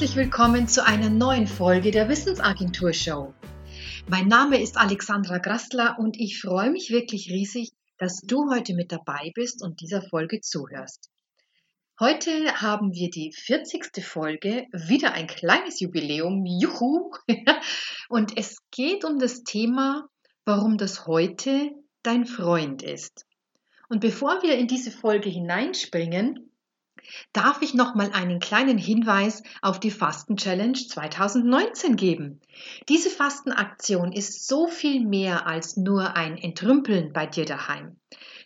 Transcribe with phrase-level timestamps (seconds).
[0.00, 3.34] herzlich willkommen zu einer neuen Folge der Wissensagentur Show.
[4.08, 8.92] Mein Name ist Alexandra Grastler und ich freue mich wirklich riesig, dass du heute mit
[8.92, 11.10] dabei bist und dieser Folge zuhörst.
[11.98, 14.02] Heute haben wir die 40.
[14.02, 17.10] Folge, wieder ein kleines Jubiläum, juhu!
[18.08, 20.08] Und es geht um das Thema,
[20.46, 21.72] warum das heute
[22.02, 23.26] dein Freund ist.
[23.90, 26.49] Und bevor wir in diese Folge hineinspringen,
[27.32, 32.40] darf ich noch mal einen kleinen Hinweis auf die Fasten Challenge 2019 geben.
[32.88, 37.96] Diese Fastenaktion ist so viel mehr als nur ein Entrümpeln bei dir daheim.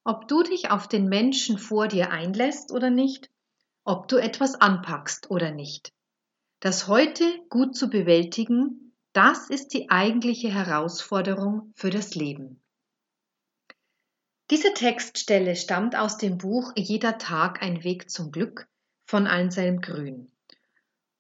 [0.05, 3.29] ob du dich auf den Menschen vor dir einlässt oder nicht,
[3.83, 5.93] ob du etwas anpackst oder nicht.
[6.61, 8.90] Das Heute gut zu bewältigen
[9.21, 12.63] das ist die eigentliche Herausforderung für das Leben.
[14.51, 18.67] Diese Textstelle stammt aus dem Buch Jeder Tag ein Weg zum Glück
[19.05, 20.33] von Anselm Grün.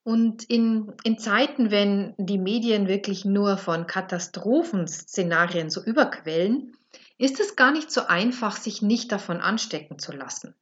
[0.02, 6.74] Und in, in Zeiten, wenn die Medien wirklich nur von Katastrophenszenarien so überquellen,
[7.18, 10.54] ist es gar nicht so einfach, sich nicht davon anstecken zu lassen.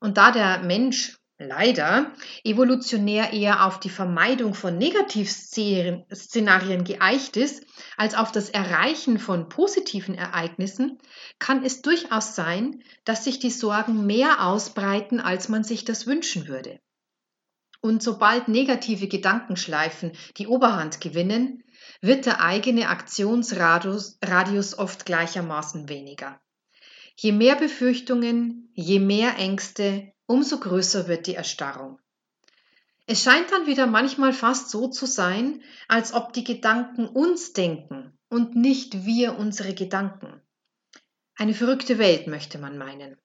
[0.00, 2.12] Und da der Mensch leider
[2.42, 7.64] evolutionär eher auf die Vermeidung von Negativszenarien geeicht ist,
[7.96, 10.98] als auf das Erreichen von positiven Ereignissen,
[11.38, 16.48] kann es durchaus sein, dass sich die Sorgen mehr ausbreiten, als man sich das wünschen
[16.48, 16.80] würde.
[17.80, 21.62] Und sobald negative Gedankenschleifen die Oberhand gewinnen,
[22.00, 24.18] wird der eigene Aktionsradius
[24.76, 26.40] oft gleichermaßen weniger.
[27.20, 31.98] Je mehr Befürchtungen, je mehr Ängste, umso größer wird die Erstarrung.
[33.06, 38.16] Es scheint dann wieder manchmal fast so zu sein, als ob die Gedanken uns denken
[38.28, 40.40] und nicht wir unsere Gedanken.
[41.34, 43.16] Eine verrückte Welt, möchte man meinen.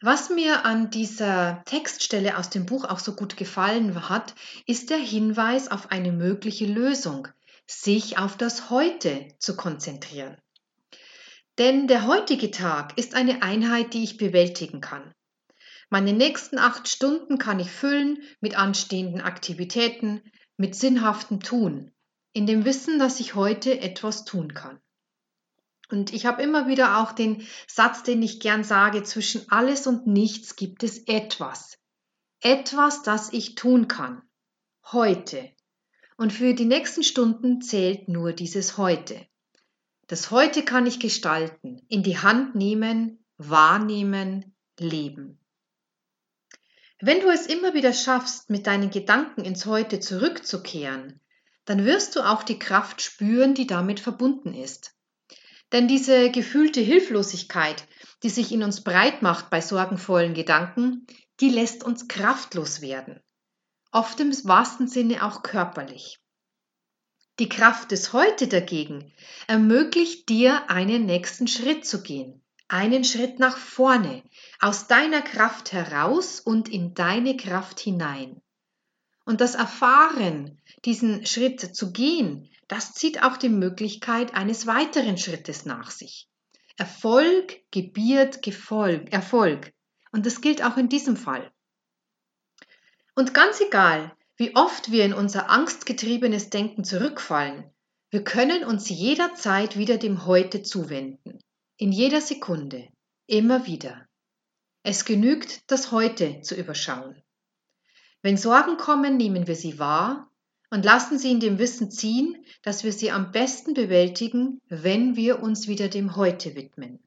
[0.00, 4.36] Was mir an dieser Textstelle aus dem Buch auch so gut gefallen hat,
[4.66, 7.26] ist der Hinweis auf eine mögliche Lösung,
[7.66, 10.36] sich auf das Heute zu konzentrieren.
[11.58, 15.14] Denn der heutige Tag ist eine Einheit, die ich bewältigen kann.
[15.90, 20.22] Meine nächsten acht Stunden kann ich füllen mit anstehenden Aktivitäten,
[20.56, 21.92] mit sinnhaftem Tun,
[22.32, 24.80] in dem Wissen, dass ich heute etwas tun kann.
[25.90, 30.06] Und ich habe immer wieder auch den Satz, den ich gern sage, zwischen alles und
[30.06, 31.76] nichts gibt es etwas.
[32.40, 34.22] Etwas, das ich tun kann.
[34.90, 35.50] Heute.
[36.16, 39.26] Und für die nächsten Stunden zählt nur dieses Heute.
[40.06, 45.38] Das Heute kann ich gestalten, in die Hand nehmen, wahrnehmen, leben.
[47.00, 51.20] Wenn du es immer wieder schaffst, mit deinen Gedanken ins Heute zurückzukehren,
[51.64, 54.94] dann wirst du auch die Kraft spüren, die damit verbunden ist.
[55.72, 57.88] Denn diese gefühlte Hilflosigkeit,
[58.22, 61.06] die sich in uns breit macht bei sorgenvollen Gedanken,
[61.40, 63.20] die lässt uns kraftlos werden.
[63.90, 66.21] Oft im wahrsten Sinne auch körperlich.
[67.38, 69.10] Die Kraft des Heute dagegen
[69.46, 74.22] ermöglicht dir, einen nächsten Schritt zu gehen, einen Schritt nach vorne,
[74.60, 78.42] aus deiner Kraft heraus und in deine Kraft hinein.
[79.24, 85.64] Und das Erfahren, diesen Schritt zu gehen, das zieht auch die Möglichkeit eines weiteren Schrittes
[85.64, 86.28] nach sich.
[86.76, 89.72] Erfolg gebiert Gefolg, Erfolg.
[90.10, 91.50] Und das gilt auch in diesem Fall.
[93.14, 97.64] Und ganz egal, wie oft wir in unser angstgetriebenes Denken zurückfallen,
[98.10, 101.38] wir können uns jederzeit wieder dem Heute zuwenden
[101.82, 102.88] in jeder Sekunde,
[103.26, 104.06] immer wieder.
[104.84, 107.20] Es genügt, das Heute zu überschauen.
[108.22, 110.30] Wenn Sorgen kommen, nehmen wir sie wahr
[110.70, 115.42] und lassen sie in dem Wissen ziehen, dass wir sie am besten bewältigen, wenn wir
[115.42, 117.02] uns wieder dem Heute widmen.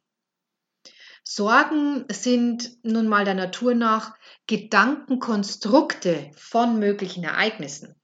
[1.27, 4.15] Sorgen sind nun mal der Natur nach
[4.47, 7.95] Gedankenkonstrukte von möglichen Ereignissen.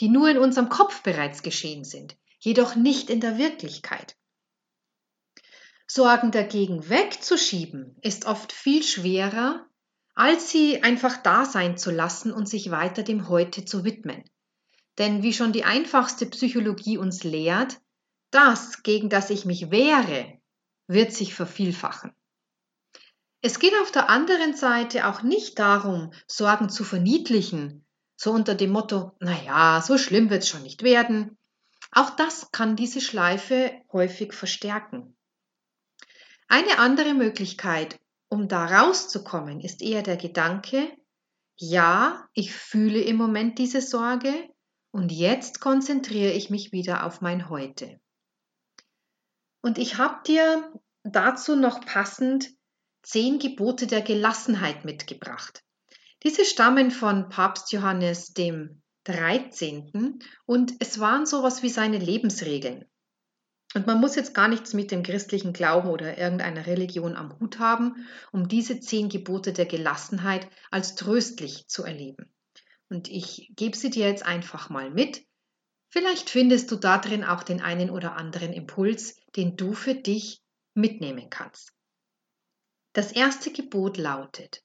[0.00, 4.16] die nur in unserem Kopf bereits geschehen sind, jedoch nicht in der Wirklichkeit.
[5.86, 9.66] Sorgen dagegen wegzuschieben ist oft viel schwerer,
[10.14, 14.24] als sie einfach da sein zu lassen und sich weiter dem Heute zu widmen.
[14.98, 17.80] Denn wie schon die einfachste Psychologie uns lehrt,
[18.30, 20.40] das, gegen das ich mich wehre,
[20.86, 22.12] wird sich vervielfachen.
[23.44, 27.84] Es geht auf der anderen Seite auch nicht darum, Sorgen zu verniedlichen,
[28.16, 31.36] so unter dem Motto, naja, so schlimm wird es schon nicht werden.
[31.92, 35.14] Auch das kann diese Schleife häufig verstärken.
[36.48, 38.00] Eine andere Möglichkeit,
[38.30, 40.90] um da rauszukommen, ist eher der Gedanke,
[41.58, 44.32] ja, ich fühle im Moment diese Sorge
[44.90, 48.00] und jetzt konzentriere ich mich wieder auf mein Heute.
[49.60, 52.53] Und ich habe dir dazu noch passend
[53.04, 55.62] zehn Gebote der Gelassenheit mitgebracht.
[56.22, 60.18] Diese stammen von Papst Johannes dem 13.
[60.46, 62.86] und es waren sowas wie seine Lebensregeln.
[63.74, 67.58] Und man muss jetzt gar nichts mit dem christlichen Glauben oder irgendeiner Religion am Hut
[67.58, 72.32] haben, um diese zehn Gebote der Gelassenheit als tröstlich zu erleben.
[72.88, 75.26] Und ich gebe sie dir jetzt einfach mal mit.
[75.90, 80.40] Vielleicht findest du darin auch den einen oder anderen Impuls, den du für dich
[80.74, 81.73] mitnehmen kannst.
[82.94, 84.62] Das erste Gebot lautet,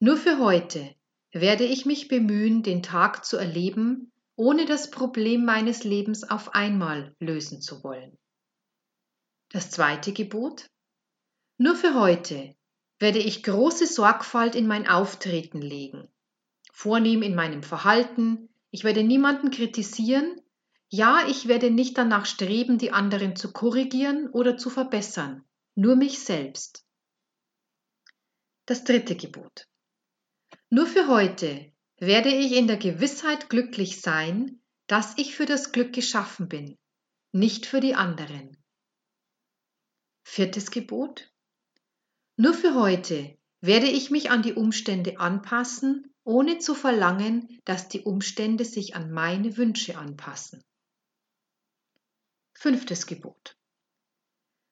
[0.00, 0.94] nur für heute
[1.32, 7.14] werde ich mich bemühen, den Tag zu erleben, ohne das Problem meines Lebens auf einmal
[7.20, 8.16] lösen zu wollen.
[9.50, 10.70] Das zweite Gebot?
[11.58, 12.56] Nur für heute
[12.98, 16.08] werde ich große Sorgfalt in mein Auftreten legen,
[16.72, 20.40] vornehm in meinem Verhalten, ich werde niemanden kritisieren,
[20.88, 25.44] ja, ich werde nicht danach streben, die anderen zu korrigieren oder zu verbessern,
[25.74, 26.87] nur mich selbst.
[28.68, 29.66] Das dritte Gebot.
[30.68, 35.94] Nur für heute werde ich in der Gewissheit glücklich sein, dass ich für das Glück
[35.94, 36.76] geschaffen bin,
[37.32, 38.62] nicht für die anderen.
[40.22, 41.32] Viertes Gebot.
[42.36, 48.02] Nur für heute werde ich mich an die Umstände anpassen, ohne zu verlangen, dass die
[48.02, 50.62] Umstände sich an meine Wünsche anpassen.
[52.52, 53.57] Fünftes Gebot.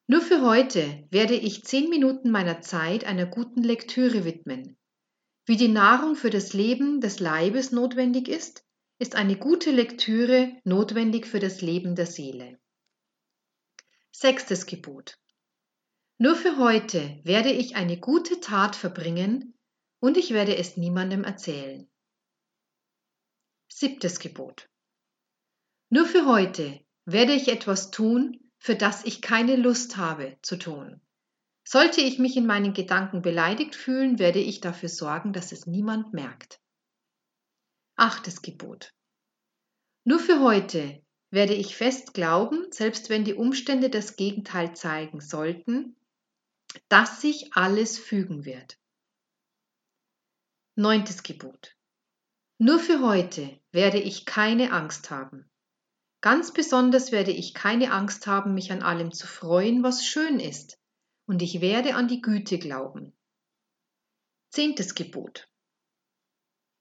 [0.09, 4.79] Nur für heute werde ich zehn Minuten meiner Zeit einer guten Lektüre widmen.
[5.45, 8.65] Wie die Nahrung für das Leben des Leibes notwendig ist,
[8.99, 12.59] ist eine gute Lektüre notwendig für das Leben der Seele.
[14.13, 15.19] Sechstes Gebot.
[16.19, 19.59] Nur für heute werde ich eine gute Tat verbringen
[20.01, 21.91] und ich werde es niemandem erzählen.
[23.69, 24.71] Siebtes Gebot.
[25.91, 31.01] Nur für heute werde ich etwas tun, für das ich keine Lust habe zu tun.
[31.63, 36.13] Sollte ich mich in meinen Gedanken beleidigt fühlen, werde ich dafür sorgen, dass es niemand
[36.13, 36.61] merkt.
[37.95, 38.93] Achtes Gebot.
[40.03, 45.95] Nur für heute werde ich fest glauben, selbst wenn die Umstände das Gegenteil zeigen sollten,
[46.89, 48.81] dass sich alles fügen wird.
[50.75, 51.77] Neuntes Gebot.
[52.59, 55.49] Nur für heute werde ich keine Angst haben.
[56.21, 60.79] Ganz besonders werde ich keine Angst haben, mich an allem zu freuen, was schön ist,
[61.27, 63.13] und ich werde an die Güte glauben.
[64.51, 65.49] Zehntes Gebot.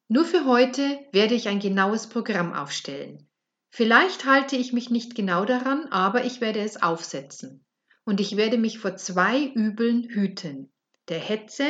[0.08, 3.28] Nur für heute werde ich ein genaues Programm aufstellen.
[3.72, 7.66] Vielleicht halte ich mich nicht genau daran, aber ich werde es aufsetzen
[8.06, 10.72] und ich werde mich vor zwei Übeln hüten,
[11.10, 11.66] der Hetze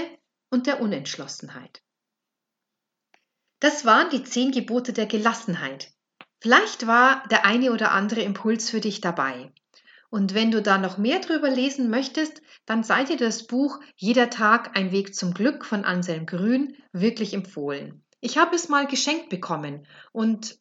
[0.52, 1.82] und der Unentschlossenheit.
[3.60, 5.95] Das waren die zehn Gebote der Gelassenheit.
[6.40, 9.52] Vielleicht war der eine oder andere Impuls für dich dabei.
[10.10, 14.30] Und wenn du da noch mehr drüber lesen möchtest, dann sei dir das Buch Jeder
[14.30, 18.04] Tag ein Weg zum Glück von Anselm Grün wirklich empfohlen.
[18.22, 20.58] Ich habe es mal geschenkt bekommen und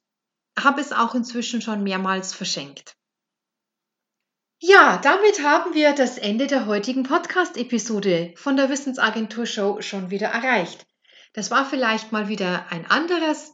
[0.59, 2.97] habe es auch inzwischen schon mehrmals verschenkt.
[4.61, 10.29] Ja, damit haben wir das Ende der heutigen Podcast-Episode von der Wissensagentur Show schon wieder
[10.29, 10.87] erreicht.
[11.33, 13.54] Das war vielleicht mal wieder ein anderes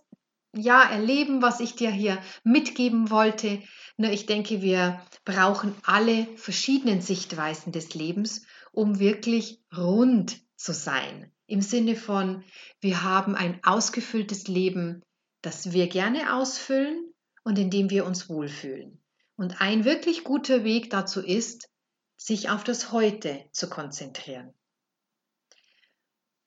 [0.54, 3.62] ja, Erleben, was ich dir hier mitgeben wollte.
[3.96, 11.32] Nur ich denke, wir brauchen alle verschiedenen Sichtweisen des Lebens, um wirklich rund zu sein.
[11.46, 12.44] Im Sinne von,
[12.80, 15.02] wir haben ein ausgefülltes Leben,
[15.42, 17.12] das wir gerne ausfüllen
[17.44, 19.02] und in dem wir uns wohlfühlen.
[19.36, 21.68] Und ein wirklich guter Weg dazu ist,
[22.16, 24.52] sich auf das Heute zu konzentrieren.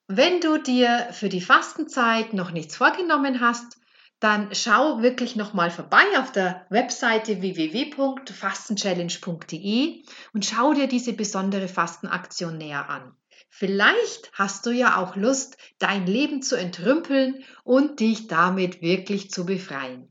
[0.07, 3.77] Wenn du dir für die Fastenzeit noch nichts vorgenommen hast,
[4.23, 12.57] dann schau wirklich nochmal vorbei auf der Webseite www.fastenchallenge.de und schau dir diese besondere Fastenaktion
[12.57, 13.13] näher an.
[13.49, 19.45] Vielleicht hast du ja auch Lust, dein Leben zu entrümpeln und dich damit wirklich zu
[19.45, 20.09] befreien.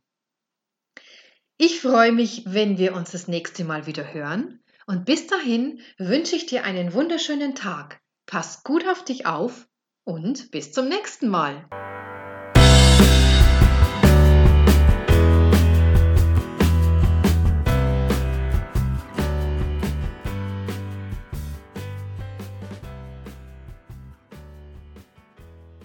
[1.56, 4.62] Ich freue mich, wenn wir uns das nächste Mal wieder hören.
[4.86, 8.02] Und bis dahin wünsche ich dir einen wunderschönen Tag.
[8.26, 9.66] Pass gut auf dich auf
[10.04, 11.66] und bis zum nächsten Mal.